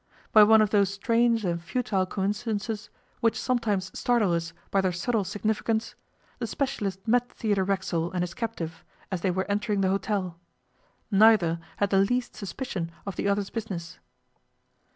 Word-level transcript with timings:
By 0.31 0.41
one 0.41 0.63
of 0.63 0.71
those 0.71 0.91
strange 0.91 1.45
and 1.45 1.61
futile 1.61 2.07
coincidences 2.07 2.89
which 3.19 3.39
sometimes 3.39 3.91
startle 3.93 4.33
us 4.33 4.51
by 4.71 4.81
their 4.81 4.91
subtle 4.91 5.23
significance, 5.23 5.93
the 6.39 6.47
specialist 6.47 7.07
met 7.07 7.29
Theodore 7.31 7.65
Racksole 7.65 8.11
and 8.11 8.23
his 8.23 8.33
captive 8.33 8.83
as 9.11 9.21
they 9.21 9.29
were 9.29 9.45
entering 9.47 9.81
the 9.81 9.89
hotel. 9.89 10.39
Neither 11.11 11.59
had 11.77 11.91
the 11.91 11.99
least 11.99 12.35
suspicion 12.35 12.91
of 13.05 13.15
the 13.15 13.27
other's 13.27 13.51
business. 13.51 13.99